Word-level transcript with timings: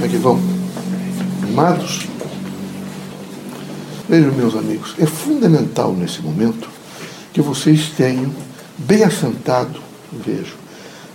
Como 0.00 0.10
é 0.10 0.14
que 0.14 0.16
vão? 0.16 0.40
Animados? 1.42 2.06
Vejam, 4.08 4.32
meus 4.32 4.56
amigos, 4.56 4.94
é 4.98 5.04
fundamental 5.04 5.92
nesse 5.92 6.22
momento 6.22 6.70
que 7.34 7.42
vocês 7.42 7.90
tenham 7.90 8.34
bem 8.78 9.04
assentado, 9.04 9.78
vejo, 10.10 10.54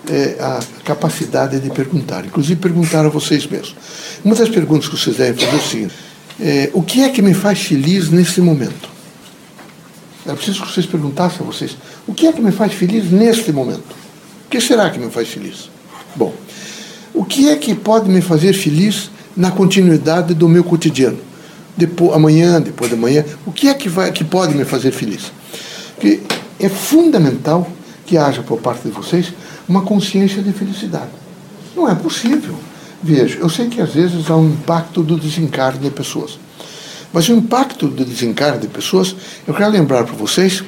é, 0.08 0.38
a 0.40 0.60
capacidade 0.84 1.60
de 1.60 1.72
perguntar, 1.72 2.26
inclusive 2.26 2.62
perguntar 2.62 3.04
a 3.08 3.10
vocês 3.10 3.48
mesmos. 3.48 3.76
Uma 4.24 4.36
das 4.36 4.50
perguntas 4.50 4.88
que 4.88 4.96
vocês 4.96 5.18
devem 5.18 5.34
fazer 5.34 5.56
é 5.56 5.60
o 5.60 5.68
seguinte: 5.68 5.96
é, 6.40 6.70
o 6.72 6.84
que 6.84 7.02
é 7.02 7.10
que 7.10 7.24
me 7.24 7.34
faz 7.34 7.62
feliz 7.64 8.12
nesse 8.12 8.40
momento? 8.40 8.88
Era 10.24 10.36
preciso 10.36 10.62
que 10.62 10.72
vocês 10.72 10.86
perguntassem 10.86 11.40
a 11.42 11.44
vocês: 11.44 11.76
o 12.06 12.14
que 12.14 12.28
é 12.28 12.32
que 12.32 12.40
me 12.40 12.52
faz 12.52 12.72
feliz 12.72 13.12
neste 13.12 13.52
momento? 13.52 13.96
O 14.46 14.50
que 14.52 14.62
será 14.62 14.92
que 14.92 15.00
me 15.00 15.10
faz 15.10 15.28
feliz? 15.28 15.72
Bom, 16.16 16.32
o 17.16 17.24
que 17.24 17.50
é 17.50 17.56
que 17.56 17.74
pode 17.74 18.10
me 18.10 18.22
fazer 18.22 18.54
feliz 18.54 19.10
na 19.36 19.50
continuidade 19.50 20.34
do 20.34 20.50
meu 20.50 20.64
cotidiano? 20.64 21.18
Depois, 21.76 22.14
amanhã, 22.14 22.62
depois 22.62 22.92
da 22.92 22.98
manhã, 22.98 23.24
o 23.46 23.52
que 23.52 23.68
é 23.68 23.74
que, 23.74 23.90
vai, 23.90 24.12
que 24.12 24.24
pode 24.24 24.54
me 24.54 24.66
fazer 24.66 24.92
feliz? 24.92 25.32
Porque 25.96 26.22
é 26.60 26.70
fundamental 26.70 27.68
que 28.06 28.18
haja 28.18 28.44
por 28.44 28.60
parte 28.60 28.84
de 28.84 28.92
vocês 28.92 29.34
uma 29.68 29.82
consciência 29.82 30.42
de 30.42 30.52
felicidade. 30.52 31.10
Não 31.76 31.90
é 31.90 31.96
possível. 31.96 32.56
Veja, 33.02 33.38
eu 33.40 33.50
sei 33.50 33.68
que 33.68 33.82
às 33.82 33.94
vezes 33.94 34.30
há 34.30 34.36
um 34.36 34.50
impacto 34.50 35.02
do 35.02 35.18
desencarne 35.18 35.80
de 35.80 35.90
pessoas. 35.90 36.38
Mas 37.14 37.30
o 37.30 37.34
impacto 37.34 37.88
do 37.88 38.04
desencarne 38.04 38.60
de 38.60 38.68
pessoas, 38.68 39.16
eu 39.48 39.54
quero 39.54 39.72
lembrar 39.72 40.04
para 40.04 40.16
vocês, 40.16 40.64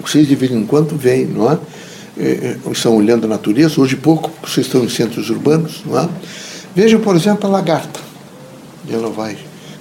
vocês 0.00 0.26
de 0.26 0.34
vez 0.34 0.50
em 0.50 0.64
quando 0.64 0.96
veem, 0.96 1.26
não 1.26 1.50
é? 1.50 1.58
É, 2.18 2.58
é 2.66 2.70
estão 2.70 2.96
olhando 2.96 3.24
a 3.24 3.28
natureza, 3.28 3.80
hoje 3.80 3.96
pouco, 3.96 4.30
vocês 4.42 4.66
estão 4.66 4.84
em 4.84 4.88
centros 4.88 5.30
urbanos, 5.30 5.82
não 5.84 5.98
é? 5.98 6.08
Vejam, 6.74 7.00
por 7.00 7.16
exemplo, 7.16 7.48
a 7.48 7.52
lagarta. 7.52 8.00
Ela 8.90 9.10
vai 9.10 9.36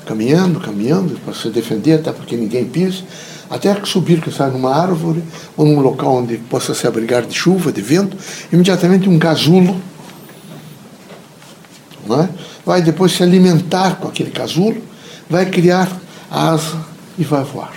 caminhando, 0.06 0.60
caminhando, 0.60 1.20
para 1.24 1.34
se 1.34 1.50
defender, 1.50 1.94
até 1.94 2.12
porque 2.12 2.36
ninguém 2.36 2.66
pisa 2.66 3.04
até 3.50 3.74
subir, 3.86 4.20
que 4.22 4.32
sai 4.32 4.52
numa 4.52 4.76
árvore 4.76 5.24
ou 5.56 5.66
num 5.66 5.80
local 5.80 6.18
onde 6.18 6.38
possa 6.38 6.74
se 6.74 6.86
abrigar 6.86 7.26
de 7.26 7.34
chuva, 7.34 7.72
de 7.72 7.82
vento, 7.82 8.18
imediatamente 8.52 9.08
um 9.08 9.18
casulo 9.18 9.80
é? 12.16 12.30
vai 12.66 12.82
depois 12.82 13.12
se 13.12 13.24
alimentar 13.24 13.98
com 13.98 14.08
aquele 14.08 14.32
casulo, 14.32 14.82
vai 15.30 15.46
criar 15.46 15.92
asa 16.30 16.86
e 17.18 17.24
vai 17.24 17.44
voar. 17.44 17.74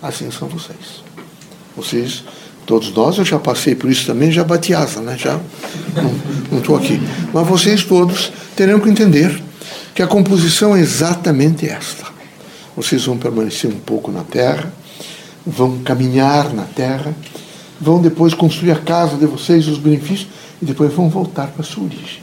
Assim 0.00 0.30
são 0.30 0.48
vocês. 0.48 1.02
Vocês, 1.76 2.24
todos 2.66 2.92
nós, 2.92 3.18
eu 3.18 3.24
já 3.24 3.38
passei 3.38 3.74
por 3.74 3.90
isso 3.90 4.06
também, 4.06 4.30
já 4.30 4.44
bati 4.44 4.74
asa, 4.74 5.00
né? 5.00 5.16
Já 5.18 5.38
não 6.50 6.58
estou 6.58 6.76
aqui. 6.76 7.00
Mas 7.32 7.46
vocês 7.46 7.84
todos 7.84 8.32
terão 8.56 8.80
que 8.80 8.88
entender 8.88 9.42
que 9.94 10.02
a 10.02 10.06
composição 10.06 10.74
é 10.74 10.80
exatamente 10.80 11.68
esta. 11.68 12.06
Vocês 12.76 13.04
vão 13.04 13.18
permanecer 13.18 13.70
um 13.70 13.78
pouco 13.78 14.10
na 14.10 14.22
terra, 14.22 14.72
vão 15.46 15.78
caminhar 15.78 16.52
na 16.54 16.62
terra, 16.62 17.14
vão 17.80 18.00
depois 18.00 18.32
construir 18.32 18.72
a 18.72 18.78
casa 18.78 19.16
de 19.16 19.26
vocês, 19.26 19.68
os 19.68 19.78
benefícios, 19.78 20.28
e 20.60 20.64
depois 20.64 20.92
vão 20.92 21.08
voltar 21.08 21.48
para 21.48 21.62
a 21.62 21.64
sua 21.64 21.84
origem. 21.84 22.22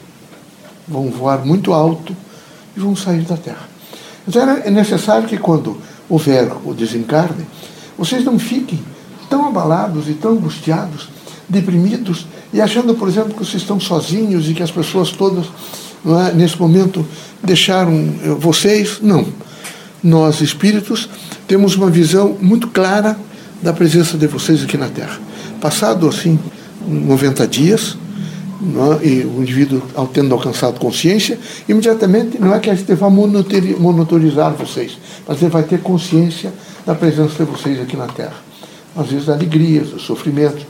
Vão 0.88 1.12
voar 1.12 1.46
muito 1.46 1.74
alto 1.74 2.16
e 2.76 2.80
vão 2.80 2.96
sair 2.96 3.22
da 3.22 3.38
terra. 3.38 3.70
Então 4.28 4.42
é 4.50 4.70
necessário 4.70 5.28
que 5.28 5.38
quando 5.38 5.78
houver 6.08 6.52
o 6.64 6.74
desencarne, 6.74 7.46
vocês 7.98 8.24
não 8.24 8.40
fiquem 8.40 8.80
tão 9.30 9.48
abalados 9.48 10.08
e 10.10 10.14
tão 10.14 10.32
angustiados, 10.32 11.10
deprimidos 11.48 12.26
e 12.52 12.62
achando, 12.62 12.96
por 12.96 13.08
exemplo, 13.08 13.34
que 13.34 13.40
vocês 13.40 13.62
estão 13.62 13.80
sozinhos 13.80 14.50
e 14.50 14.54
que 14.54 14.64
as 14.64 14.72
pessoas 14.72 15.12
todas, 15.12 15.46
é, 16.06 16.34
nesse 16.34 16.60
momento, 16.60 17.06
deixaram 17.44 17.94
eh, 18.24 18.30
vocês. 18.40 19.00
Não 19.02 19.26
nós 20.04 20.42
espíritos 20.42 21.10
temos 21.48 21.76
uma 21.76 21.90
visão 21.90 22.38
muito 22.40 22.68
clara 22.68 23.18
da 23.62 23.74
presença 23.74 24.18
de 24.18 24.28
vocês 24.28 24.64
aqui 24.64 24.78
na 24.78 24.88
Terra. 24.88 25.20
Passado 25.60 26.08
assim 26.08 26.40
90 26.88 27.48
dias, 27.48 27.98
é? 29.02 29.06
e 29.06 29.26
o 29.26 29.42
indivíduo 29.42 29.82
tendo 30.14 30.34
alcançado 30.34 30.80
consciência, 30.80 31.38
imediatamente 31.68 32.40
não 32.40 32.54
é 32.54 32.60
que 32.60 32.70
a 32.70 32.76
gente 32.76 32.94
vai 32.94 33.10
monitorizar 33.10 34.54
vocês, 34.54 34.98
mas 35.28 35.42
ele 35.42 35.52
vai 35.52 35.64
ter 35.64 35.82
consciência 35.82 36.54
da 36.86 36.96
presença 36.96 37.44
de 37.44 37.52
vocês 37.52 37.82
aqui 37.82 37.98
na 37.98 38.08
Terra. 38.08 38.49
Às 39.00 39.08
vezes 39.08 39.30
alegrias, 39.30 40.02
sofrimentos. 40.02 40.66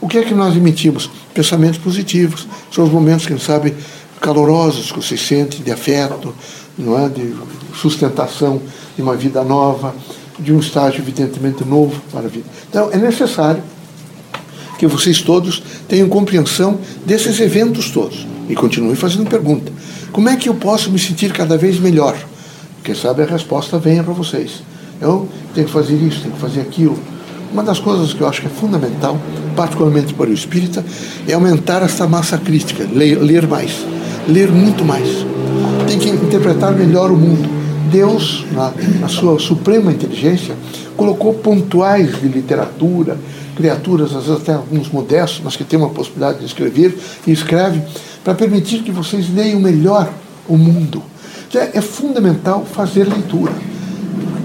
O 0.00 0.08
que 0.08 0.18
é 0.18 0.22
que 0.22 0.34
nós 0.34 0.56
emitimos? 0.56 1.08
Pensamentos 1.32 1.78
positivos. 1.78 2.46
São 2.72 2.84
os 2.84 2.90
momentos, 2.90 3.26
quem 3.26 3.38
sabe, 3.38 3.74
calorosos 4.20 4.90
que 4.90 4.96
vocês 4.96 5.20
sentem, 5.20 5.62
de 5.62 5.70
afeto, 5.70 6.34
não 6.76 6.98
é? 6.98 7.08
de 7.08 7.34
sustentação 7.74 8.60
de 8.96 9.02
uma 9.02 9.14
vida 9.14 9.44
nova, 9.44 9.94
de 10.38 10.52
um 10.52 10.58
estágio 10.58 11.00
evidentemente 11.00 11.64
novo 11.64 12.00
para 12.10 12.26
a 12.26 12.28
vida. 12.28 12.46
Então 12.68 12.90
é 12.92 12.96
necessário 12.96 13.62
que 14.78 14.86
vocês 14.86 15.20
todos 15.20 15.62
tenham 15.88 16.08
compreensão 16.08 16.78
desses 17.04 17.40
eventos 17.40 17.90
todos 17.90 18.26
e 18.48 18.54
continuem 18.54 18.94
fazendo 18.94 19.28
pergunta. 19.28 19.72
Como 20.12 20.28
é 20.28 20.36
que 20.36 20.48
eu 20.48 20.54
posso 20.54 20.90
me 20.90 20.98
sentir 20.98 21.32
cada 21.32 21.56
vez 21.56 21.78
melhor? 21.78 22.16
Quem 22.82 22.94
sabe 22.94 23.22
a 23.22 23.26
resposta 23.26 23.78
venha 23.78 24.02
para 24.02 24.14
vocês. 24.14 24.62
Eu 25.00 25.28
tenho 25.54 25.66
que 25.66 25.72
fazer 25.72 25.96
isso, 25.96 26.22
tenho 26.22 26.34
que 26.34 26.40
fazer 26.40 26.60
aquilo. 26.60 26.98
Uma 27.52 27.62
das 27.62 27.78
coisas 27.78 28.12
que 28.12 28.20
eu 28.20 28.28
acho 28.28 28.40
que 28.42 28.46
é 28.46 28.50
fundamental, 28.50 29.18
particularmente 29.56 30.14
para 30.14 30.30
o 30.30 30.32
espírita, 30.32 30.84
é 31.26 31.32
aumentar 31.32 31.82
essa 31.82 32.06
massa 32.06 32.38
crítica, 32.38 32.86
ler, 32.92 33.16
ler 33.18 33.46
mais, 33.46 33.84
ler 34.28 34.50
muito 34.50 34.84
mais 34.84 35.26
tem 35.88 35.98
que 35.98 36.10
interpretar 36.10 36.72
melhor 36.72 37.10
o 37.10 37.16
mundo. 37.16 37.48
Deus, 37.90 38.44
na, 38.52 38.72
na 39.00 39.08
sua 39.08 39.38
suprema 39.38 39.90
inteligência, 39.90 40.54
colocou 40.96 41.32
pontuais 41.32 42.20
de 42.20 42.28
literatura, 42.28 43.18
criaturas, 43.56 44.14
às 44.14 44.26
vezes 44.26 44.42
até 44.42 44.52
alguns 44.52 44.90
modestos, 44.90 45.40
mas 45.42 45.56
que 45.56 45.64
têm 45.64 45.78
uma 45.78 45.88
possibilidade 45.88 46.40
de 46.40 46.44
escrever 46.44 46.96
e 47.26 47.32
escrevem, 47.32 47.82
para 48.22 48.34
permitir 48.34 48.82
que 48.82 48.90
vocês 48.90 49.32
leiam 49.32 49.60
melhor 49.60 50.10
o 50.46 50.58
mundo. 50.58 51.02
É, 51.54 51.78
é 51.78 51.80
fundamental 51.80 52.66
fazer 52.70 53.08
leitura 53.08 53.52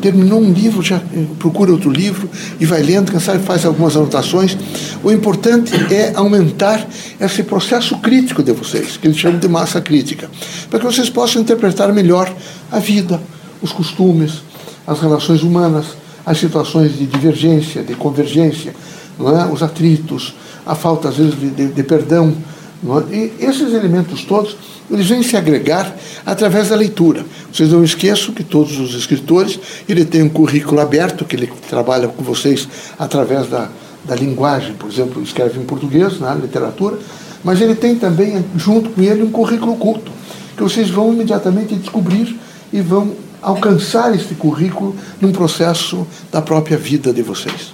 terminou 0.03 0.41
um 0.41 0.51
livro, 0.51 0.81
já 0.81 1.01
procura 1.39 1.71
outro 1.71 1.89
livro 1.89 2.29
e 2.59 2.65
vai 2.65 2.83
lendo, 2.83 3.09
quem 3.09 3.21
sabe 3.21 3.41
faz 3.41 3.65
algumas 3.65 3.95
anotações. 3.95 4.57
O 5.01 5.09
importante 5.09 5.73
é 5.93 6.11
aumentar 6.13 6.85
esse 7.21 7.41
processo 7.43 7.97
crítico 7.99 8.43
de 8.43 8.51
vocês, 8.51 8.97
que 8.97 9.07
eles 9.07 9.17
chamam 9.17 9.39
de 9.39 9.47
massa 9.47 9.79
crítica, 9.79 10.29
para 10.69 10.77
que 10.77 10.85
vocês 10.85 11.09
possam 11.09 11.41
interpretar 11.41 11.93
melhor 11.93 12.29
a 12.69 12.79
vida, 12.79 13.21
os 13.61 13.71
costumes, 13.71 14.43
as 14.85 14.99
relações 14.99 15.41
humanas, 15.41 15.85
as 16.25 16.37
situações 16.37 16.97
de 16.97 17.05
divergência, 17.05 17.81
de 17.81 17.95
convergência, 17.95 18.75
é? 19.19 19.53
os 19.53 19.63
atritos, 19.63 20.35
a 20.65 20.75
falta, 20.75 21.07
às 21.07 21.15
vezes, 21.15 21.39
de, 21.39 21.49
de, 21.49 21.67
de 21.67 21.83
perdão. 21.83 22.35
É? 22.83 23.15
E 23.15 23.33
esses 23.39 23.73
elementos 23.73 24.23
todos 24.25 24.57
eles 24.91 25.07
vêm 25.07 25.23
se 25.23 25.35
agregar 25.37 25.95
através 26.25 26.69
da 26.69 26.75
leitura. 26.75 27.25
Vocês 27.51 27.71
não 27.71 27.83
esqueçam 27.83 28.33
que 28.33 28.43
todos 28.43 28.77
os 28.79 28.93
escritores, 28.93 29.59
ele 29.87 30.05
tem 30.05 30.21
um 30.21 30.29
currículo 30.29 30.81
aberto, 30.81 31.25
que 31.25 31.35
ele 31.35 31.51
trabalha 31.69 32.07
com 32.07 32.23
vocês 32.23 32.67
através 32.99 33.47
da, 33.47 33.69
da 34.03 34.15
linguagem, 34.15 34.73
por 34.73 34.91
exemplo, 34.91 35.21
escreve 35.23 35.59
em 35.59 35.63
português, 35.63 36.19
na 36.19 36.35
literatura, 36.35 36.99
mas 37.43 37.61
ele 37.61 37.75
tem 37.75 37.95
também, 37.95 38.43
junto 38.55 38.89
com 38.89 39.01
ele, 39.01 39.23
um 39.23 39.31
currículo 39.31 39.73
oculto, 39.73 40.11
que 40.55 40.63
vocês 40.63 40.89
vão 40.89 41.13
imediatamente 41.13 41.75
descobrir 41.75 42.37
e 42.71 42.81
vão 42.81 43.11
alcançar 43.41 44.15
este 44.15 44.33
currículo 44.35 44.95
num 45.19 45.31
processo 45.31 46.07
da 46.31 46.41
própria 46.41 46.77
vida 46.77 47.11
de 47.11 47.21
vocês. 47.21 47.73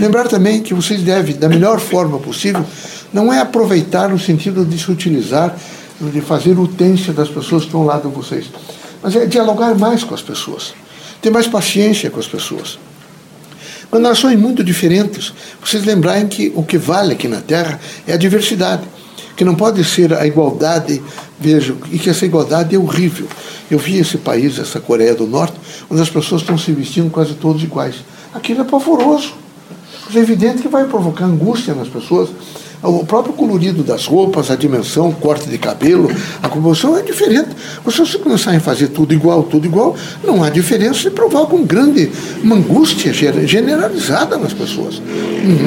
Lembrar 0.00 0.26
também 0.26 0.62
que 0.62 0.72
vocês 0.72 1.02
devem, 1.02 1.36
da 1.36 1.48
melhor 1.48 1.78
forma 1.78 2.18
possível, 2.18 2.64
não 3.12 3.32
é 3.32 3.40
aproveitar 3.40 4.08
no 4.08 4.18
sentido 4.18 4.64
de 4.64 4.78
se 4.78 4.90
utilizar 4.90 5.56
de 6.10 6.20
fazer 6.20 6.58
utência 6.58 7.12
das 7.12 7.28
pessoas 7.28 7.62
que 7.62 7.68
estão 7.68 7.80
ao 7.80 7.86
lado 7.86 8.08
de 8.08 8.14
vocês. 8.14 8.46
Mas 9.02 9.14
é 9.14 9.26
dialogar 9.26 9.74
mais 9.76 10.02
com 10.02 10.14
as 10.14 10.22
pessoas, 10.22 10.74
ter 11.20 11.30
mais 11.30 11.46
paciência 11.46 12.10
com 12.10 12.18
as 12.18 12.26
pessoas. 12.26 12.78
Quando 13.90 14.06
elas 14.06 14.18
são 14.18 14.34
muito 14.36 14.64
diferentes, 14.64 15.32
vocês 15.62 15.84
lembrarem 15.84 16.26
que 16.26 16.50
o 16.54 16.62
que 16.62 16.78
vale 16.78 17.12
aqui 17.12 17.28
na 17.28 17.40
Terra 17.40 17.78
é 18.06 18.14
a 18.14 18.16
diversidade, 18.16 18.82
que 19.36 19.44
não 19.44 19.54
pode 19.54 19.84
ser 19.84 20.14
a 20.14 20.26
igualdade, 20.26 21.02
vejo, 21.38 21.76
e 21.90 21.98
que 21.98 22.08
essa 22.08 22.24
igualdade 22.24 22.74
é 22.74 22.78
horrível. 22.78 23.28
Eu 23.70 23.78
vi 23.78 23.98
esse 23.98 24.18
país, 24.18 24.58
essa 24.58 24.80
Coreia 24.80 25.14
do 25.14 25.26
Norte, 25.26 25.56
onde 25.90 26.00
as 26.00 26.10
pessoas 26.10 26.40
estão 26.40 26.56
se 26.56 26.72
vestindo 26.72 27.10
quase 27.10 27.34
todos 27.34 27.62
iguais. 27.62 27.96
Aquilo 28.32 28.62
é 28.62 28.64
pavoroso. 28.64 29.34
É 30.14 30.18
evidente 30.18 30.62
que 30.62 30.68
vai 30.68 30.84
provocar 30.84 31.24
angústia 31.24 31.74
nas 31.74 31.88
pessoas 31.88 32.30
o 32.82 33.04
próprio 33.04 33.32
colorido 33.34 33.82
das 33.82 34.06
roupas, 34.06 34.50
a 34.50 34.56
dimensão, 34.56 35.10
o 35.10 35.14
corte 35.14 35.48
de 35.48 35.56
cabelo, 35.56 36.10
a 36.42 36.48
composição 36.48 36.96
é 36.96 37.02
diferente. 37.02 37.50
Se 37.88 37.98
você 37.98 38.18
começar 38.18 38.50
a 38.50 38.60
fazer 38.60 38.88
tudo 38.88 39.14
igual, 39.14 39.44
tudo 39.44 39.66
igual, 39.66 39.94
não 40.24 40.42
há 40.42 40.50
diferença 40.50 41.06
e 41.06 41.10
provoca 41.10 41.54
um 41.54 41.64
grande, 41.64 42.10
uma 42.42 42.56
angústia 42.56 43.12
generalizada 43.12 44.36
nas 44.36 44.52
pessoas. 44.52 45.00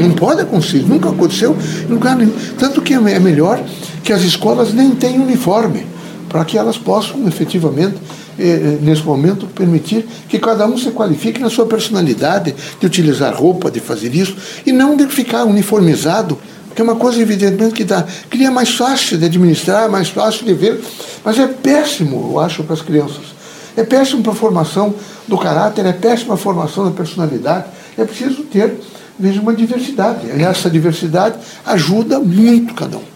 Não 0.01 0.11
pode 0.11 0.41
acontecer, 0.41 0.83
nunca 0.87 1.09
aconteceu 1.09 1.55
em 1.87 1.91
lugar 1.91 2.15
nenhum. 2.17 2.33
Tanto 2.57 2.81
que 2.81 2.93
é 2.93 3.19
melhor 3.19 3.63
que 4.03 4.11
as 4.11 4.21
escolas 4.21 4.73
nem 4.73 4.91
tenham 4.91 5.23
uniforme 5.23 5.85
para 6.29 6.43
que 6.43 6.57
elas 6.57 6.77
possam 6.77 7.25
efetivamente, 7.27 7.95
eh, 8.37 8.43
eh, 8.43 8.77
nesse 8.81 9.03
momento, 9.03 9.47
permitir 9.47 10.05
que 10.27 10.37
cada 10.37 10.65
um 10.65 10.77
se 10.77 10.91
qualifique 10.91 11.39
na 11.39 11.49
sua 11.49 11.65
personalidade, 11.65 12.53
de 12.77 12.85
utilizar 12.85 13.33
roupa, 13.33 13.71
de 13.71 13.79
fazer 13.79 14.13
isso, 14.13 14.35
e 14.65 14.73
não 14.73 14.97
de 14.97 15.07
ficar 15.07 15.45
uniformizado, 15.45 16.37
que 16.75 16.81
é 16.81 16.83
uma 16.83 16.97
coisa 16.97 17.21
evidentemente 17.21 17.73
que 17.73 17.85
dá, 17.85 18.05
cria 18.29 18.51
mais 18.51 18.75
fácil 18.75 19.17
de 19.17 19.25
administrar, 19.25 19.89
mais 19.89 20.09
fácil 20.09 20.45
de 20.45 20.53
ver, 20.53 20.83
mas 21.23 21.39
é 21.39 21.47
péssimo, 21.47 22.31
eu 22.33 22.39
acho, 22.39 22.63
para 22.63 22.73
as 22.73 22.81
crianças. 22.81 23.33
É 23.77 23.83
péssimo 23.83 24.21
para 24.21 24.33
a 24.33 24.35
formação 24.35 24.93
do 25.27 25.37
caráter, 25.37 25.85
é 25.85 25.93
péssimo 25.93 26.27
para 26.27 26.35
a 26.35 26.37
formação 26.37 26.85
da 26.85 26.91
personalidade. 26.91 27.65
É 27.97 28.03
preciso 28.03 28.43
ter, 28.43 28.73
veja, 29.17 29.41
uma 29.41 29.53
diversidade. 29.53 30.27
E 30.27 30.43
essa 30.43 30.69
diversidade 30.69 31.37
ajuda 31.65 32.19
muito 32.19 32.73
cada 32.73 32.97
um. 32.97 33.15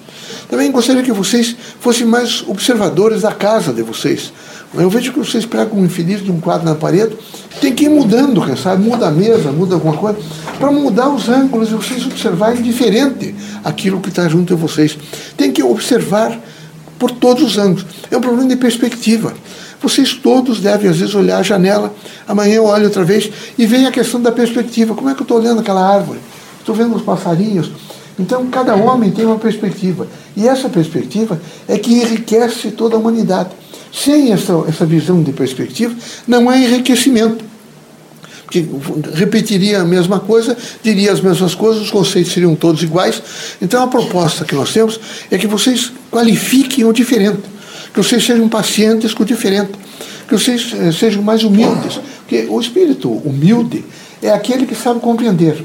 Também 0.50 0.71
gostaria 0.71 1.03
que 1.03 1.12
vocês 1.12 1.55
fossem 1.79 2.07
mais 2.07 2.44
observadores 2.47 3.21
da 3.21 3.31
casa 3.31 3.71
de 3.71 3.83
vocês. 3.83 4.33
Eu 4.74 4.89
vejo 4.89 5.12
que 5.12 5.19
vocês 5.19 5.45
pegam 5.45 5.80
um 5.80 5.86
infeliz 5.86 6.24
de 6.24 6.31
um 6.31 6.39
quadro 6.39 6.66
na 6.66 6.75
parede, 6.75 7.16
tem 7.60 7.74
que 7.74 7.86
ir 7.86 7.89
mudando, 7.89 8.42
sabe, 8.56 8.83
muda 8.83 9.07
a 9.07 9.12
mesa, 9.12 9.51
muda 9.51 9.75
alguma 9.75 9.98
coisa, 9.98 10.19
para 10.60 10.71
mudar 10.71 11.10
os 11.10 11.27
ângulos 11.27 11.69
e 11.69 11.74
vocês 11.74 12.06
observarem 12.06 12.62
diferente 12.62 13.33
aquilo 13.63 14.00
que 14.00 14.10
está 14.10 14.27
junto 14.27 14.56
de 14.56 14.62
vocês. 14.62 14.98
Tem 15.36 15.51
que 15.51 15.63
observar 15.63 16.39
por 17.00 17.10
todos 17.12 17.44
os 17.44 17.57
ângulos. 17.57 17.86
É 18.12 18.18
um 18.18 18.21
problema 18.21 18.48
de 18.48 18.56
perspectiva. 18.57 19.33
Vocês 19.81 20.13
todos 20.13 20.60
devem, 20.60 20.89
às 20.89 20.98
vezes, 20.98 21.15
olhar 21.15 21.39
a 21.39 21.44
janela, 21.44 21.94
amanhã 22.27 22.56
eu 22.56 22.65
olho 22.65 22.86
outra 22.86 23.04
vez, 23.04 23.31
e 23.57 23.65
vem 23.65 23.88
a 23.88 23.92
questão 23.92 24.22
da 24.22 24.31
perspectiva. 24.31 24.94
Como 24.94 25.10
é 25.10 25.15
que 25.15 25.22
eu 25.22 25.24
estou 25.24 25.38
olhando 25.38 25.62
aquela 25.62 25.81
árvore? 25.81 26.19
Estou 26.60 26.75
vendo 26.75 26.95
os 26.95 27.01
passarinhos, 27.01 27.72
então, 28.19 28.45
cada 28.48 28.75
homem 28.75 29.12
tem 29.12 29.25
uma 29.25 29.39
perspectiva. 29.39 30.06
E 30.36 30.45
essa 30.45 30.68
perspectiva 30.68 31.39
é 31.68 31.77
que 31.77 31.94
enriquece 31.94 32.72
toda 32.72 32.98
a 32.98 33.00
humanidade. 33.00 33.51
Sem 33.91 34.31
essa, 34.31 34.53
essa 34.68 34.86
visão 34.86 35.21
de 35.21 35.31
perspectiva, 35.31 35.95
não 36.27 36.50
há 36.50 36.57
enriquecimento. 36.57 37.44
Porque 38.44 38.65
repetiria 39.13 39.81
a 39.81 39.86
mesma 39.86 40.19
coisa, 40.19 40.57
diria 40.81 41.12
as 41.12 41.21
mesmas 41.21 41.53
coisas, 41.53 41.83
os 41.83 41.91
conceitos 41.91 42.31
seriam 42.31 42.56
todos 42.56 42.81
iguais. 42.81 43.21
Então, 43.62 43.83
a 43.83 43.88
proposta 43.88 44.44
que 44.44 44.56
nós 44.56 44.74
temos 44.74 45.00
é 45.30 45.38
que 45.38 45.45
vocês 45.45 45.91
qualifiquem 46.09 46.83
o 46.83 46.91
diferente, 46.91 47.44
que 47.94 48.01
vocês 48.01 48.25
sejam 48.25 48.50
pacientes 48.50 49.13
com 49.13 49.21
o 49.21 49.25
diferente, 49.25 49.71
que 50.27 50.33
vocês 50.33 50.74
eh, 50.74 50.91
sejam 50.91 51.21
mais 51.21 51.44
humildes. 51.44 52.00
Porque 52.19 52.47
o 52.50 52.59
espírito 52.59 53.09
humilde 53.09 53.86
é 54.21 54.31
aquele 54.31 54.65
que 54.65 54.75
sabe 54.75 55.00
compreender 55.00 55.63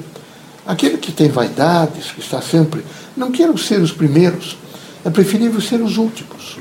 Aquele 0.67 0.97
que 0.97 1.13
tem 1.13 1.29
vaidades, 1.29 2.11
que 2.13 2.21
está 2.21 2.41
sempre. 2.41 2.83
Não 3.17 3.31
quero 3.31 3.57
ser 3.59 3.81
os 3.81 3.93
primeiros, 3.93 4.57
é 5.05 5.11
preferível 5.11 5.61
ser 5.61 5.81
os 5.83 5.99
últimos. 5.99 6.57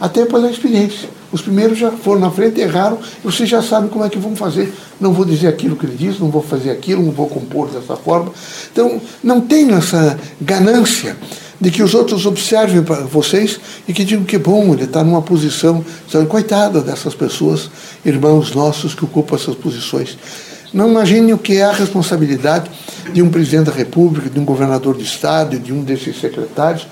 Até 0.00 0.24
pela 0.24 0.50
experiência. 0.50 1.08
Os 1.30 1.42
primeiros 1.42 1.78
já 1.78 1.92
foram 1.92 2.20
na 2.20 2.30
frente, 2.30 2.60
erraram, 2.60 2.98
e 3.22 3.26
vocês 3.26 3.48
já 3.48 3.62
sabem 3.62 3.88
como 3.88 4.04
é 4.04 4.08
que 4.08 4.18
vão 4.18 4.34
fazer. 4.34 4.72
Não 5.00 5.12
vou 5.12 5.24
dizer 5.24 5.48
aquilo 5.48 5.76
que 5.76 5.86
ele 5.86 5.96
diz, 5.96 6.18
não 6.18 6.30
vou 6.30 6.42
fazer 6.42 6.70
aquilo, 6.70 7.02
não 7.02 7.12
vou 7.12 7.28
compor 7.28 7.68
dessa 7.68 7.94
forma. 7.96 8.32
Então, 8.72 9.00
não 9.22 9.40
tenho 9.40 9.76
essa 9.76 10.18
ganância 10.40 11.16
de 11.60 11.70
que 11.70 11.82
os 11.82 11.94
outros 11.94 12.24
observem 12.24 12.82
para 12.82 13.02
vocês 13.02 13.60
e 13.86 13.92
que 13.92 14.02
digam 14.02 14.24
que 14.24 14.38
bom, 14.38 14.72
ele 14.72 14.84
está 14.84 15.04
numa 15.04 15.20
posição. 15.20 15.84
Coitada 16.28 16.80
dessas 16.80 17.14
pessoas, 17.14 17.70
irmãos 18.04 18.54
nossos 18.54 18.94
que 18.94 19.04
ocupam 19.04 19.36
essas 19.36 19.54
posições. 19.54 20.16
Não 20.72 20.88
imagine 20.88 21.32
o 21.32 21.38
que 21.38 21.56
é 21.58 21.64
a 21.64 21.72
responsabilidade 21.72 22.70
de 23.12 23.20
um 23.22 23.28
presidente 23.28 23.66
da 23.66 23.72
República, 23.72 24.30
de 24.30 24.38
um 24.38 24.44
governador 24.44 24.96
de 24.96 25.04
Estado, 25.04 25.58
de 25.58 25.72
um 25.72 25.82
desses 25.82 26.18
secretários. 26.20 26.86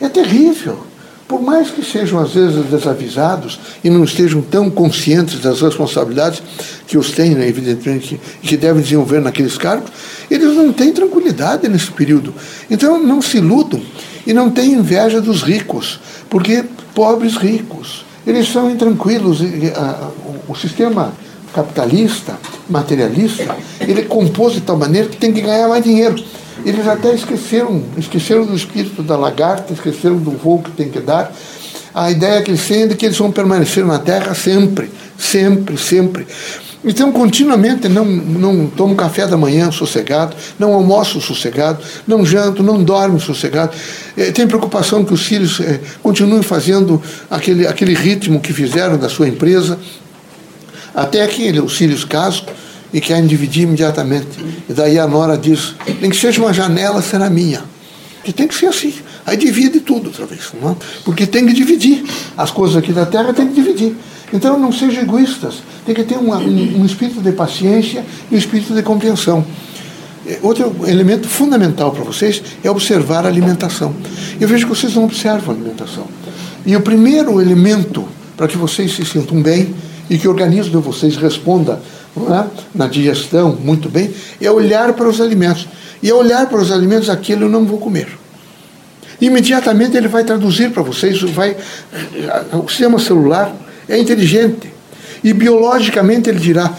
É 0.00 0.08
terrível. 0.08 0.78
Por 1.26 1.40
mais 1.40 1.70
que 1.70 1.82
sejam, 1.82 2.20
às 2.20 2.34
vezes, 2.34 2.66
desavisados 2.66 3.58
e 3.82 3.88
não 3.88 4.04
estejam 4.04 4.42
tão 4.42 4.70
conscientes 4.70 5.40
das 5.40 5.62
responsabilidades 5.62 6.42
que 6.86 6.98
os 6.98 7.12
têm, 7.12 7.30
né, 7.30 7.48
evidentemente, 7.48 8.20
que, 8.42 8.56
devem 8.56 8.82
desenvolver 8.82 9.20
naqueles 9.20 9.56
cargos, 9.56 9.90
eles 10.30 10.54
não 10.54 10.72
têm 10.72 10.92
tranquilidade 10.92 11.66
nesse 11.68 11.90
período. 11.90 12.34
Então, 12.70 13.02
não 13.02 13.22
se 13.22 13.38
iludam 13.38 13.80
e 14.26 14.34
não 14.34 14.50
tenham 14.50 14.80
inveja 14.80 15.20
dos 15.20 15.42
ricos, 15.42 15.98
porque 16.28 16.64
pobres 16.94 17.36
ricos, 17.36 18.04
eles 18.26 18.50
são 18.52 18.70
intranquilos. 18.70 19.40
O 20.46 20.54
sistema 20.54 21.12
capitalista, 21.54 22.38
materialista, 22.68 23.56
ele 23.80 24.02
compôs 24.02 24.54
de 24.54 24.60
tal 24.60 24.76
maneira 24.76 25.08
que 25.08 25.16
tem 25.16 25.32
que 25.32 25.40
ganhar 25.40 25.68
mais 25.68 25.84
dinheiro. 25.84 26.22
Eles 26.64 26.86
até 26.86 27.14
esqueceram, 27.14 27.82
esqueceram 27.96 28.46
do 28.46 28.54
espírito 28.54 29.02
da 29.02 29.16
lagarta, 29.16 29.72
esqueceram 29.72 30.16
do 30.16 30.30
voo 30.30 30.62
que 30.62 30.70
tem 30.70 30.88
que 30.88 31.00
dar. 31.00 31.32
A 31.94 32.10
ideia 32.10 32.42
que 32.42 32.50
eles 32.50 32.66
têm 32.66 32.82
é 32.82 32.86
de 32.88 32.94
que 32.96 33.06
eles 33.06 33.18
vão 33.18 33.30
permanecer 33.30 33.84
na 33.84 33.98
Terra 33.98 34.34
sempre, 34.34 34.90
sempre, 35.16 35.76
sempre. 35.78 36.26
Então, 36.84 37.10
continuamente, 37.10 37.88
não, 37.88 38.04
não 38.04 38.66
tomo 38.66 38.94
café 38.94 39.26
da 39.26 39.38
manhã 39.38 39.70
sossegado, 39.70 40.36
não 40.58 40.74
almoço 40.74 41.18
sossegado, 41.20 41.82
não 42.06 42.26
janto, 42.26 42.62
não 42.62 42.82
dormo 42.82 43.18
sossegado. 43.18 43.74
É, 44.16 44.30
tem 44.30 44.46
preocupação 44.46 45.02
que 45.02 45.14
os 45.14 45.22
filhos 45.22 45.60
é, 45.60 45.80
continuem 46.02 46.42
fazendo 46.42 47.02
aquele, 47.30 47.66
aquele 47.66 47.94
ritmo 47.94 48.38
que 48.38 48.52
fizeram 48.52 48.98
da 48.98 49.08
sua 49.08 49.28
empresa, 49.28 49.78
até 50.94 51.26
que 51.26 51.58
os 51.58 51.74
filhos 51.74 52.04
casam 52.04 52.44
e 52.94 53.00
querem 53.00 53.26
dividir 53.26 53.64
imediatamente. 53.64 54.28
E 54.70 54.72
daí 54.72 55.00
a 55.00 55.06
nora 55.06 55.36
diz, 55.36 55.74
tem 56.00 56.08
que 56.08 56.16
seja 56.16 56.40
uma 56.40 56.52
janela, 56.52 57.02
será 57.02 57.28
minha. 57.28 57.64
Que 58.22 58.32
tem 58.32 58.46
que 58.46 58.54
ser 58.54 58.66
assim. 58.66 58.94
Aí 59.26 59.36
divide 59.36 59.80
tudo 59.80 60.06
outra 60.06 60.24
vez. 60.24 60.52
Não 60.62 60.70
é? 60.70 60.76
Porque 61.04 61.26
tem 61.26 61.44
que 61.44 61.52
dividir. 61.52 62.04
As 62.36 62.52
coisas 62.52 62.76
aqui 62.76 62.92
da 62.92 63.04
terra 63.04 63.34
tem 63.34 63.48
que 63.48 63.54
dividir. 63.54 63.96
Então 64.32 64.58
não 64.58 64.72
sejam 64.72 65.02
egoístas. 65.02 65.56
Tem 65.84 65.92
que 65.92 66.04
ter 66.04 66.16
um, 66.16 66.32
um 66.32 66.86
espírito 66.86 67.20
de 67.20 67.32
paciência 67.32 68.04
e 68.30 68.34
um 68.36 68.38
espírito 68.38 68.72
de 68.72 68.82
compreensão. 68.82 69.44
É, 70.24 70.38
outro 70.40 70.74
elemento 70.86 71.28
fundamental 71.28 71.90
para 71.90 72.04
vocês 72.04 72.42
é 72.62 72.70
observar 72.70 73.26
a 73.26 73.28
alimentação. 73.28 73.92
Eu 74.40 74.46
vejo 74.46 74.66
que 74.66 74.74
vocês 74.74 74.94
não 74.94 75.04
observam 75.04 75.52
a 75.52 75.58
alimentação. 75.58 76.06
E 76.64 76.76
o 76.76 76.80
primeiro 76.80 77.40
elemento 77.42 78.08
para 78.36 78.46
que 78.46 78.56
vocês 78.56 78.94
se 78.94 79.04
sintam 79.04 79.42
bem 79.42 79.74
e 80.08 80.16
que 80.16 80.28
o 80.28 80.30
organismo 80.30 80.80
de 80.80 80.86
vocês 80.86 81.16
responda 81.16 81.80
é? 82.16 82.46
na 82.74 82.86
digestão 82.86 83.56
muito 83.60 83.88
bem, 83.88 84.12
é 84.40 84.50
olhar 84.50 84.92
para 84.92 85.08
os 85.08 85.20
alimentos. 85.20 85.66
E 86.02 86.10
é 86.10 86.14
olhar 86.14 86.46
para 86.46 86.60
os 86.60 86.70
alimentos, 86.70 87.08
aquilo 87.08 87.44
eu 87.44 87.48
não 87.48 87.64
vou 87.64 87.78
comer. 87.78 88.08
Imediatamente 89.20 89.96
ele 89.96 90.08
vai 90.08 90.24
traduzir 90.24 90.70
para 90.70 90.82
vocês, 90.82 91.20
vai, 91.22 91.56
o 92.52 92.68
sistema 92.68 92.98
celular 92.98 93.54
é 93.88 93.98
inteligente. 93.98 94.72
E 95.22 95.32
biologicamente 95.32 96.28
ele 96.28 96.38
dirá, 96.38 96.72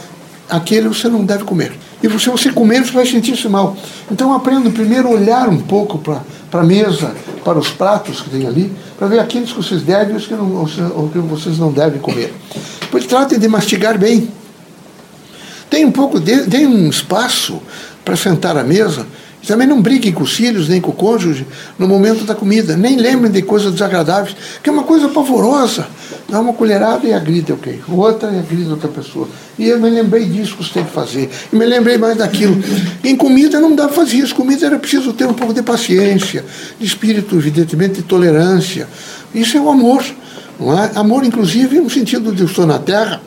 aquele 0.50 0.88
você 0.88 1.08
não 1.08 1.26
deve 1.26 1.44
comer. 1.44 1.72
E 2.04 2.20
se 2.20 2.30
você 2.30 2.52
comer, 2.52 2.86
você 2.86 2.92
vai 2.92 3.06
sentir-se 3.06 3.48
mal. 3.50 3.76
Então 4.12 4.34
aprenda 4.34 4.70
primeiro 4.70 5.08
a 5.08 5.12
olhar 5.12 5.50
um 5.50 5.58
pouco 5.58 5.98
para 5.98 6.22
a 6.62 6.64
mesa, 6.64 7.16
para 7.44 7.58
os 7.58 7.70
pratos 7.70 8.22
que 8.22 8.30
tem 8.30 8.46
ali, 8.46 8.72
para 8.98 9.08
ver 9.08 9.20
aqueles 9.20 9.52
que 9.52 9.58
vocês 9.58 9.82
devem 9.82 10.14
e 10.14 10.18
os 10.18 10.28
que, 10.28 10.34
não, 10.34 10.64
os 10.64 10.74
que 11.12 11.20
vocês 11.20 11.58
não 11.58 11.72
devem 11.72 12.00
comer. 12.00 12.34
Depois 12.82 13.06
tratem 13.06 13.40
de 13.40 13.48
mastigar 13.48 13.98
bem. 13.98 14.30
Tem 15.76 15.84
um 15.84 15.92
pouco, 15.92 16.22
dê, 16.22 16.66
um 16.66 16.90
espaço 16.90 17.62
para 18.06 18.16
sentar 18.16 18.56
à 18.56 18.64
mesa. 18.64 19.06
Também 19.46 19.68
não 19.68 19.82
briguem 19.82 20.14
com 20.14 20.24
os 20.24 20.32
filhos, 20.32 20.70
nem 20.70 20.80
com 20.80 20.92
o 20.92 20.94
cônjuge 20.94 21.46
no 21.78 21.86
momento 21.86 22.24
da 22.24 22.34
comida. 22.34 22.78
Nem 22.78 22.96
lembrem 22.96 23.30
de 23.30 23.42
coisas 23.42 23.74
desagradáveis, 23.74 24.38
que 24.64 24.70
é 24.70 24.72
uma 24.72 24.84
coisa 24.84 25.10
pavorosa. 25.10 25.86
Dá 26.30 26.40
uma 26.40 26.54
colherada 26.54 27.06
e 27.06 27.14
agride 27.14 27.52
alguém, 27.52 27.82
outra 27.90 28.32
e 28.32 28.40
agride 28.40 28.70
outra 28.70 28.88
pessoa. 28.88 29.28
E 29.60 29.68
eu 29.68 29.78
me 29.78 29.90
lembrei 29.90 30.24
disso 30.24 30.56
que 30.56 30.64
você 30.64 30.76
tem 30.76 30.86
que 30.86 30.94
fazer. 30.94 31.30
E 31.52 31.56
me 31.58 31.66
lembrei 31.66 31.98
mais 31.98 32.16
daquilo. 32.16 32.58
Em 33.04 33.18
comida 33.18 33.60
não 33.60 33.76
dá 33.76 33.88
para 33.88 33.98
fazer 33.98 34.16
isso. 34.16 34.34
Comida 34.34 34.66
era 34.66 34.80
preciso 34.80 35.12
ter 35.12 35.26
um 35.26 35.34
pouco 35.34 35.54
de 35.54 35.62
paciência, 35.62 36.46
de 36.80 36.86
espírito, 36.86 37.36
evidentemente, 37.36 37.96
de 37.96 38.04
tolerância. 38.04 38.88
Isso 39.34 39.58
é 39.58 39.60
o 39.60 39.70
amor. 39.70 40.06
Não 40.58 40.82
é? 40.82 40.92
Amor, 40.96 41.26
inclusive, 41.26 41.82
no 41.82 41.90
sentido 41.90 42.32
de 42.32 42.44
eu 42.44 42.48
estou 42.48 42.66
na 42.66 42.80
terra 42.80 43.20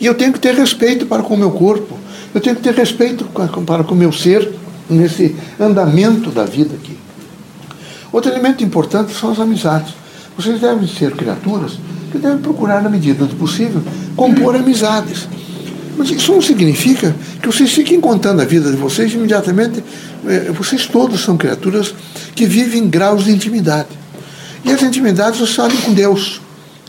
e 0.00 0.06
eu 0.06 0.14
tenho 0.14 0.32
que 0.32 0.40
ter 0.40 0.54
respeito 0.54 1.06
para 1.06 1.22
com 1.22 1.34
o 1.34 1.38
meu 1.38 1.50
corpo. 1.50 1.98
Eu 2.34 2.40
tenho 2.40 2.56
que 2.56 2.62
ter 2.62 2.74
respeito 2.74 3.24
para 3.66 3.84
com 3.84 3.94
o 3.94 3.96
meu 3.96 4.12
ser 4.12 4.50
nesse 4.88 5.36
andamento 5.58 6.30
da 6.30 6.44
vida 6.44 6.74
aqui. 6.74 6.96
Outro 8.12 8.30
elemento 8.30 8.64
importante 8.64 9.12
são 9.12 9.30
as 9.30 9.38
amizades. 9.38 9.94
Vocês 10.36 10.60
devem 10.60 10.88
ser 10.88 11.12
criaturas 11.12 11.78
que 12.10 12.18
devem 12.18 12.38
procurar, 12.38 12.82
na 12.82 12.88
medida 12.88 13.24
do 13.24 13.36
possível, 13.36 13.82
compor 14.16 14.56
amizades. 14.56 15.28
Mas 15.96 16.10
isso 16.10 16.32
não 16.32 16.40
significa 16.40 17.14
que 17.40 17.46
vocês 17.46 17.70
fiquem 17.72 18.00
contando 18.00 18.40
a 18.40 18.44
vida 18.44 18.70
de 18.70 18.76
vocês 18.76 19.12
imediatamente. 19.12 19.84
Eh, 20.26 20.50
vocês 20.52 20.86
todos 20.86 21.20
são 21.20 21.36
criaturas 21.36 21.94
que 22.34 22.46
vivem 22.46 22.84
em 22.84 22.88
graus 22.88 23.24
de 23.24 23.32
intimidade. 23.32 23.88
E 24.64 24.72
as 24.72 24.82
intimidades 24.82 25.38
vocês 25.38 25.54
sabem 25.54 25.76
com 25.78 25.92
Deus, 25.92 26.40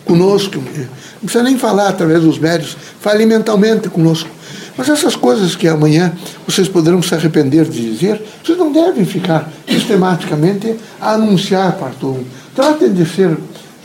conosco. 0.05 0.55
Não 0.55 1.21
precisa 1.21 1.43
nem 1.43 1.57
falar 1.57 1.89
através 1.89 2.21
dos 2.21 2.37
médios, 2.39 2.75
fale 2.99 3.25
mentalmente 3.25 3.89
conosco. 3.89 4.29
Mas 4.77 4.89
essas 4.89 5.15
coisas 5.15 5.55
que 5.55 5.67
amanhã 5.67 6.13
vocês 6.47 6.67
poderão 6.67 7.01
se 7.01 7.13
arrepender 7.13 7.65
de 7.65 7.91
dizer, 7.91 8.21
vocês 8.43 8.57
não 8.57 8.71
devem 8.71 9.05
ficar 9.05 9.51
sistematicamente 9.67 10.75
a 10.99 11.13
anunciar 11.13 11.73
para 11.73 11.89
todo 11.89 12.13
mundo. 12.15 12.27
Tratem 12.55 12.91
de 12.91 13.05
ser 13.05 13.37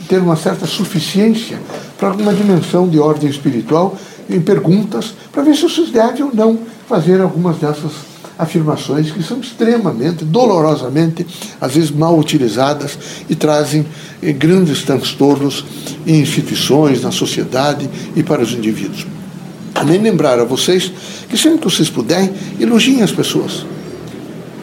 ter 0.07 0.19
uma 0.19 0.35
certa 0.35 0.65
suficiência 0.65 1.59
para 1.97 2.13
uma 2.13 2.33
dimensão 2.33 2.87
de 2.87 2.99
ordem 2.99 3.29
espiritual 3.29 3.97
em 4.29 4.39
perguntas, 4.41 5.13
para 5.31 5.43
ver 5.43 5.55
se 5.55 5.63
vocês 5.63 5.89
devem 5.89 6.23
ou 6.23 6.31
não 6.33 6.59
fazer 6.87 7.21
algumas 7.21 7.57
dessas 7.57 7.91
afirmações 8.37 9.11
que 9.11 9.23
são 9.23 9.39
extremamente, 9.39 10.23
dolorosamente, 10.23 11.25
às 11.59 11.73
vezes 11.73 11.91
mal 11.91 12.17
utilizadas 12.17 12.97
e 13.29 13.35
trazem 13.35 13.85
eh, 14.21 14.31
grandes 14.31 14.83
transtornos 14.83 15.65
em 16.05 16.21
instituições, 16.21 17.01
na 17.01 17.11
sociedade 17.11 17.89
e 18.15 18.23
para 18.23 18.41
os 18.41 18.51
indivíduos. 18.51 19.07
Também 19.73 20.01
lembrar 20.01 20.39
a 20.39 20.43
vocês 20.43 20.91
que 21.29 21.37
sempre 21.37 21.59
que 21.59 21.65
vocês 21.65 21.89
puderem, 21.89 22.31
elogiem 22.59 23.01
as 23.01 23.11
pessoas. 23.11 23.65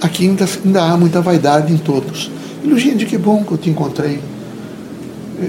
Aqui 0.00 0.26
ainda, 0.26 0.46
ainda 0.64 0.82
há 0.82 0.96
muita 0.96 1.20
vaidade 1.20 1.72
em 1.72 1.76
todos. 1.76 2.30
Elogiem 2.64 2.96
de 2.96 3.06
que 3.06 3.16
bom 3.16 3.44
que 3.44 3.52
eu 3.52 3.58
te 3.58 3.70
encontrei. 3.70 4.20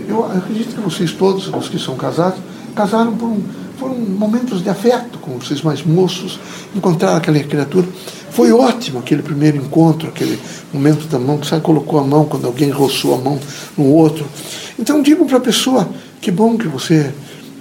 Eu 0.08 0.26
acredito 0.26 0.76
que 0.76 0.82
vocês 0.82 1.12
todos, 1.12 1.48
os 1.48 1.70
que 1.70 1.80
são 1.80 1.96
casados, 1.96 2.40
casaram 2.76 3.16
por 3.16 3.28
um, 3.28 3.42
foram 3.78 3.96
momentos 3.96 4.64
de 4.64 4.70
afeto 4.70 5.18
com 5.20 5.38
vocês 5.38 5.62
mais 5.62 5.84
moços, 5.84 6.40
encontraram 6.76 7.18
aquela 7.18 7.40
criatura. 7.40 7.88
Foi 8.32 8.52
ótimo 8.52 9.00
aquele 9.00 9.22
primeiro 9.22 9.58
encontro, 9.58 10.10
aquele 10.10 10.40
momento 10.74 11.08
da 11.08 11.18
mão, 11.18 11.38
que 11.38 11.48
você 11.48 11.60
colocou 11.60 12.00
a 12.00 12.04
mão 12.04 12.26
quando 12.26 12.46
alguém 12.46 12.70
roçou 12.70 13.16
a 13.16 13.18
mão 13.18 13.40
no 13.78 13.86
outro. 13.86 14.26
Então 14.78 15.02
digam 15.02 15.26
para 15.26 15.38
a 15.38 15.42
pessoa, 15.42 15.88
que 16.20 16.32
bom 16.32 16.58
que 16.58 16.68
você 16.68 17.14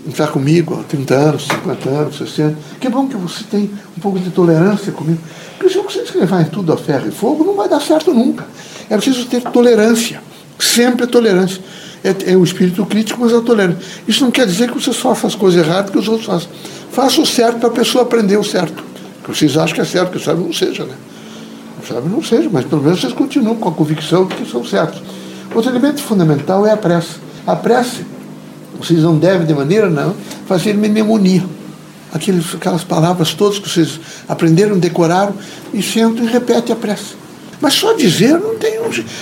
está 0.07 0.27
comigo 0.27 0.79
há 0.79 0.83
30 0.85 1.15
anos, 1.15 1.47
50 1.47 1.89
anos, 1.89 2.19
60. 2.19 2.59
Que 2.81 2.89
bom 2.89 3.09
que 3.09 3.17
você 3.17 3.45
tem 3.45 3.71
um 3.97 4.01
pouco 4.01 4.19
de 4.19 4.31
tolerância 4.31 4.93
comigo. 4.93 5.21
Porque 5.57 5.73
se 5.73 5.81
você 5.81 6.01
escrever 6.01 6.43
em 6.43 6.45
tudo 6.47 6.73
a 6.73 6.77
ferro 6.77 7.09
e 7.09 7.11
fogo, 7.11 7.45
não 7.45 7.55
vai 7.55 7.69
dar 7.69 7.81
certo 7.81 8.13
nunca. 8.13 8.47
É 8.91 8.97
preciso 8.97 9.27
ter 9.27 9.43
tolerância. 9.43 10.21
Sempre 10.59 11.07
tolerância. 11.07 11.61
É, 12.05 12.33
é 12.33 12.37
o 12.37 12.45
espírito 12.45 12.85
crítico, 12.85 13.19
mas 13.21 13.33
é 13.33 13.41
tolerância. 13.41 13.81
Isso 14.07 14.23
não 14.23 14.31
quer 14.31 14.47
dizer 14.47 14.71
que 14.71 14.75
você 14.79 14.93
só 14.93 15.15
faça 15.15 15.29
as 15.29 15.35
coisas 15.35 15.67
erradas 15.67 15.91
que 15.91 15.99
os 15.99 16.07
outros 16.07 16.27
fazem. 16.27 16.49
Faça 16.93 17.21
o 17.21 17.27
certo 17.27 17.59
para 17.59 17.71
a 17.71 17.73
pessoa 17.73 18.05
aprender 18.05 18.37
o 18.37 18.45
certo. 18.45 18.85
Que 19.25 19.35
vocês 19.35 19.57
acham 19.57 19.75
que 19.75 19.81
é 19.81 19.85
certo, 19.85 20.13
que 20.13 20.23
sabe 20.23 20.43
não 20.43 20.53
seja, 20.53 20.85
né? 20.85 20.95
Sabe 21.89 22.09
não 22.09 22.23
seja, 22.23 22.49
mas 22.53 22.65
pelo 22.65 22.83
menos 22.83 23.01
vocês 23.01 23.13
continuam 23.13 23.57
com 23.57 23.69
a 23.69 23.73
convicção 23.73 24.27
de 24.27 24.35
que 24.35 24.51
são 24.51 24.65
certos. 24.65 25.03
Outro 25.55 25.71
elemento 25.71 26.03
fundamental 26.03 26.67
é 26.67 26.73
a 26.73 26.77
prece. 26.77 27.17
A 27.47 27.57
prece 27.57 28.05
vocês 28.79 29.03
não 29.03 29.17
devem, 29.17 29.47
de 29.47 29.55
maneira 29.55 29.89
não, 29.89 30.15
fazer 30.47 30.75
mnemonia. 30.75 31.45
Aquelas 32.13 32.85
palavras 32.85 33.35
todas 33.35 33.59
que 33.59 33.69
vocês 33.69 33.99
aprenderam, 34.29 34.79
decoraram, 34.79 35.35
e 35.73 35.83
sentam 35.83 36.25
e 36.25 36.29
repetem 36.29 36.73
a 36.73 36.77
prece. 36.77 37.15
Mas 37.65 37.73
só 37.73 37.95
dizer 37.95 38.39
não 38.39 38.57
tem. 38.57 38.75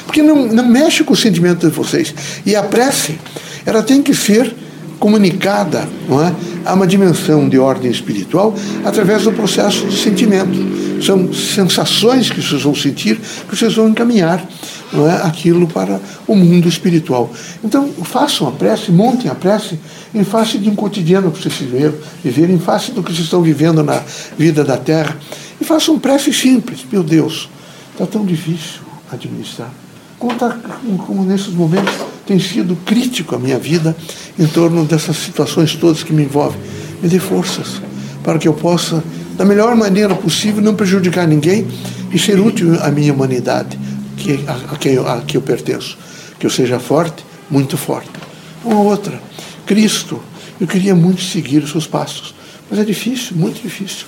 Porque 0.05 0.21
não, 0.21 0.47
não 0.47 0.67
mexe 0.67 1.05
com 1.05 1.13
o 1.13 1.17
sentimento 1.17 1.65
de 1.65 1.73
vocês. 1.73 2.13
E 2.45 2.57
a 2.57 2.63
prece, 2.65 3.17
ela 3.65 3.85
tem 3.85 4.03
que 4.03 4.13
ser 4.13 4.53
comunicada 4.99 5.89
não 6.09 6.21
é, 6.21 6.35
a 6.65 6.75
uma 6.75 6.85
dimensão 6.85 7.49
de 7.49 7.57
ordem 7.57 7.89
espiritual 7.89 8.53
através 8.85 9.23
do 9.23 9.33
processo 9.33 9.87
de 9.87 9.97
sentimento. 9.97 10.59
São 11.01 11.33
sensações 11.33 12.31
que 12.31 12.43
vocês 12.43 12.63
vão 12.63 12.75
sentir, 12.75 13.17
que 13.49 13.57
vocês 13.57 13.75
vão 13.77 13.89
encaminhar 13.89 14.45
não 14.93 15.09
é, 15.09 15.23
aquilo 15.23 15.69
para 15.69 16.01
o 16.27 16.35
mundo 16.35 16.69
espiritual. 16.69 17.33
Então, 17.63 17.93
façam 18.03 18.49
a 18.49 18.51
prece, 18.51 18.91
montem 18.91 19.31
a 19.31 19.37
prece 19.37 19.79
em 20.13 20.25
face 20.25 20.59
de 20.59 20.69
um 20.69 20.75
cotidiano 20.75 21.31
que 21.31 21.41
vocês 21.41 21.55
viveram, 22.25 22.55
em 22.55 22.59
face 22.59 22.91
do 22.91 23.05
que 23.05 23.13
vocês 23.13 23.25
estão 23.25 23.41
vivendo 23.41 23.85
na 23.85 24.03
vida 24.37 24.65
da 24.65 24.77
terra. 24.77 25.17
E 25.61 25.65
façam 25.65 25.97
prece 25.97 26.33
simples. 26.33 26.85
Meu 26.91 27.05
Deus, 27.05 27.49
está 27.93 28.07
tão 28.07 28.25
difícil 28.25 28.81
administrar. 29.11 29.71
Como, 30.19 30.35
como 30.99 31.25
nesses 31.25 31.49
momentos 31.49 31.93
tem 32.27 32.39
sido 32.39 32.77
crítico 32.85 33.35
a 33.35 33.39
minha 33.39 33.59
vida 33.59 33.97
em 34.39 34.47
torno 34.47 34.85
dessas 34.85 35.17
situações 35.17 35.75
todas 35.75 36.03
que 36.03 36.13
me 36.13 36.23
envolvem. 36.23 36.61
Me 37.03 37.09
dê 37.09 37.19
forças 37.19 37.83
para 38.23 38.39
que 38.39 38.47
eu 38.47 38.55
possa, 38.55 39.03
da 39.37 39.45
melhor 39.45 39.75
maneira 39.75 40.15
possível, 40.15 40.63
não 40.63 40.75
prejudicar 40.75 41.27
ninguém 41.27 41.67
e 42.13 42.19
ser 42.19 42.39
útil 42.39 42.81
à 42.81 42.91
minha 42.91 43.13
humanidade, 43.13 43.79
que, 44.17 44.45
a, 44.47 44.75
a, 44.75 44.77
quem, 44.77 44.93
eu, 44.93 45.09
a 45.09 45.21
que 45.23 45.37
eu 45.37 45.43
pertenço. 45.43 45.99
Que 46.39 46.47
eu 46.47 46.51
seja 46.51 46.79
forte, 46.79 47.25
muito 47.51 47.77
forte. 47.77 48.11
Uma 48.65 48.81
outra, 48.81 49.21
Cristo, 49.67 50.21
eu 50.61 50.67
queria 50.67 50.95
muito 50.95 51.23
seguir 51.23 51.63
os 51.65 51.71
seus 51.71 51.87
passos, 51.87 52.35
mas 52.71 52.79
é 52.79 52.85
difícil, 52.85 53.37
muito 53.37 53.61
difícil. 53.61 54.07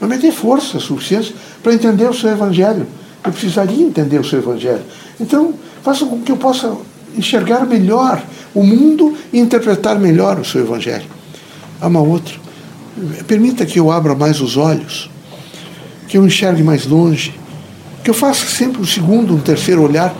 Mas 0.00 0.08
me 0.08 0.18
dê 0.18 0.30
força 0.30 0.78
suficiente 0.78 1.34
para 1.62 1.74
entender 1.74 2.08
o 2.08 2.14
seu 2.14 2.30
Evangelho. 2.30 2.86
Eu 3.26 3.32
precisaria 3.32 3.84
entender 3.84 4.20
o 4.20 4.24
seu 4.24 4.38
Evangelho. 4.38 4.82
Então, 5.20 5.54
faça 5.82 6.06
com 6.06 6.20
que 6.20 6.30
eu 6.30 6.36
possa 6.36 6.76
enxergar 7.16 7.66
melhor 7.66 8.22
o 8.54 8.62
mundo 8.62 9.16
e 9.32 9.38
interpretar 9.38 9.98
melhor 9.98 10.38
o 10.38 10.44
seu 10.44 10.60
Evangelho. 10.60 11.06
Há 11.80 11.88
uma 11.88 12.00
outra. 12.00 12.34
Permita 13.26 13.66
que 13.66 13.78
eu 13.78 13.90
abra 13.90 14.14
mais 14.14 14.40
os 14.40 14.56
olhos, 14.56 15.10
que 16.08 16.16
eu 16.16 16.24
enxergue 16.24 16.62
mais 16.62 16.86
longe, 16.86 17.34
que 18.02 18.10
eu 18.10 18.14
faça 18.14 18.46
sempre 18.46 18.80
um 18.80 18.86
segundo, 18.86 19.34
um 19.34 19.40
terceiro 19.40 19.82
olhar 19.82 20.14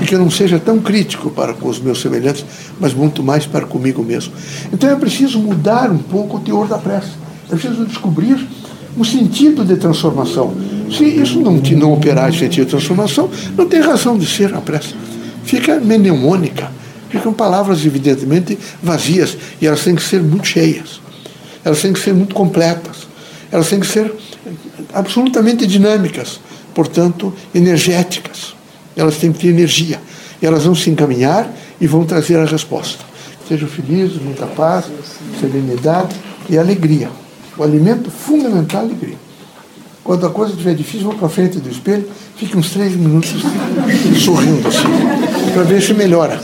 e 0.00 0.04
que 0.04 0.14
eu 0.14 0.18
não 0.18 0.30
seja 0.30 0.58
tão 0.58 0.80
crítico 0.80 1.30
para 1.30 1.54
com 1.54 1.68
os 1.68 1.78
meus 1.78 2.00
semelhantes, 2.00 2.44
mas 2.78 2.92
muito 2.92 3.22
mais 3.22 3.46
para 3.46 3.64
comigo 3.64 4.02
mesmo. 4.02 4.32
Então 4.72 4.90
é 4.90 4.96
preciso 4.96 5.38
mudar 5.38 5.90
um 5.90 5.98
pouco 5.98 6.36
o 6.36 6.40
teor 6.40 6.66
da 6.66 6.78
prece. 6.78 7.10
É 7.46 7.56
preciso 7.56 7.86
descobrir 7.86 8.46
um 8.96 9.04
sentido 9.04 9.64
de 9.64 9.76
transformação. 9.76 10.54
Se 10.90 11.04
isso 11.04 11.40
não, 11.40 11.54
não 11.54 11.92
operar 11.92 12.28
esse 12.30 12.38
sentido 12.38 12.64
de 12.64 12.70
transformação, 12.70 13.30
não 13.56 13.68
tem 13.68 13.80
razão 13.80 14.16
de 14.16 14.26
ser 14.26 14.54
a 14.54 14.60
prece 14.60 14.94
fica 15.48 15.80
mnemônica. 15.80 16.70
Ficam 17.08 17.32
palavras, 17.32 17.84
evidentemente, 17.86 18.58
vazias. 18.82 19.36
E 19.60 19.66
elas 19.66 19.82
têm 19.82 19.94
que 19.94 20.02
ser 20.02 20.22
muito 20.22 20.46
cheias. 20.46 21.00
Elas 21.64 21.80
têm 21.80 21.92
que 21.94 22.00
ser 22.00 22.12
muito 22.12 22.34
completas. 22.34 23.08
Elas 23.50 23.70
têm 23.70 23.80
que 23.80 23.86
ser 23.86 24.12
absolutamente 24.92 25.66
dinâmicas, 25.66 26.38
portanto, 26.74 27.32
energéticas. 27.54 28.54
Elas 28.94 29.16
têm 29.16 29.32
que 29.32 29.38
ter 29.38 29.48
energia. 29.48 29.98
E 30.42 30.44
elas 30.44 30.64
vão 30.64 30.74
se 30.74 30.90
encaminhar 30.90 31.50
e 31.80 31.86
vão 31.86 32.04
trazer 32.04 32.38
a 32.38 32.44
resposta. 32.44 33.02
Sejam 33.48 33.66
felizes, 33.66 34.20
muita 34.20 34.46
paz, 34.46 34.84
serenidade 35.40 36.14
e 36.50 36.58
alegria. 36.58 37.08
O 37.56 37.62
alimento 37.62 38.10
fundamental 38.10 38.82
é 38.82 38.84
a 38.84 38.86
alegria. 38.86 39.27
Quando 40.04 40.26
a 40.26 40.30
coisa 40.30 40.52
estiver 40.52 40.74
difícil, 40.74 41.06
vou 41.08 41.14
para 41.14 41.28
frente 41.28 41.58
do 41.58 41.68
espelho, 41.68 42.08
fique 42.36 42.56
uns 42.56 42.70
três 42.70 42.96
minutos 42.96 43.42
sorrindo 44.24 44.66
assim, 44.66 45.52
para 45.52 45.62
ver 45.64 45.82
se 45.82 45.92
melhora. 45.92 46.40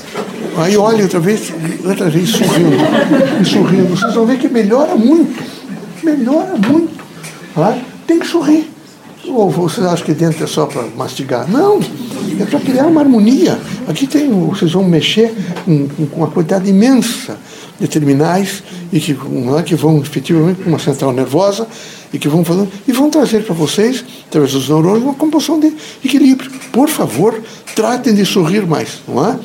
Aí 0.56 0.76
olha 0.76 1.02
outra 1.02 1.18
vez, 1.18 1.52
outra 1.84 2.08
vez 2.08 2.28
sorrindo, 2.28 2.76
e 3.40 3.44
sorrindo. 3.44 3.88
Vocês 3.88 4.14
vão 4.14 4.26
ver 4.26 4.38
que 4.38 4.48
melhora 4.48 4.94
muito. 4.94 5.42
Melhora 6.02 6.54
muito. 6.56 6.92
Tá? 7.54 7.76
Tem 8.06 8.18
que 8.20 8.26
sorrir. 8.26 8.70
Ou 9.26 9.50
vocês 9.50 9.86
acham 9.86 10.04
que 10.04 10.12
dentro 10.12 10.44
é 10.44 10.46
só 10.46 10.66
para 10.66 10.82
mastigar? 10.96 11.50
Não, 11.50 11.80
é 12.38 12.44
para 12.44 12.60
criar 12.60 12.86
uma 12.86 13.00
harmonia. 13.00 13.58
Aqui 13.88 14.06
tem, 14.06 14.30
vocês 14.30 14.72
vão 14.72 14.84
mexer 14.84 15.34
com, 15.64 15.88
com 15.88 16.16
uma 16.16 16.28
quantidade 16.28 16.68
imensa 16.68 17.36
de 17.80 17.88
terminais 17.88 18.62
e 18.92 19.00
que, 19.00 19.12
é, 19.12 19.62
que 19.62 19.74
vão 19.74 19.98
efetivamente 20.00 20.62
com 20.62 20.70
uma 20.70 20.78
central 20.78 21.12
nervosa 21.12 21.66
e 22.14 22.18
que 22.18 22.28
vão 22.28 22.44
falando 22.44 22.70
e 22.86 22.92
vão 22.92 23.10
trazer 23.10 23.44
para 23.44 23.54
vocês, 23.54 24.04
através 24.28 24.52
dos 24.52 24.68
neurônios, 24.68 25.02
uma 25.02 25.14
composição 25.14 25.58
de 25.58 25.74
equilíbrio. 26.04 26.48
Por 26.72 26.88
favor, 26.88 27.42
tratem 27.74 28.14
de 28.14 28.24
sorrir 28.24 28.64
mais, 28.64 29.00
não 29.06 29.26
é? 29.26 29.38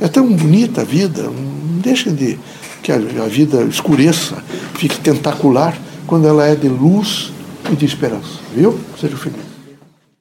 É 0.00 0.08
tão 0.08 0.32
bonita 0.32 0.82
a 0.82 0.84
vida, 0.84 1.24
não 1.24 1.80
deixem 1.80 2.14
de 2.14 2.38
que 2.80 2.92
a, 2.92 2.94
a 2.94 3.28
vida 3.28 3.62
escureça, 3.64 4.36
fique 4.74 5.00
tentacular, 5.00 5.76
quando 6.06 6.28
ela 6.28 6.46
é 6.46 6.54
de 6.54 6.68
luz 6.68 7.32
e 7.72 7.74
de 7.74 7.84
esperança. 7.84 8.38
Viu? 8.54 8.78
Seja 9.00 9.16
feliz. 9.16 9.45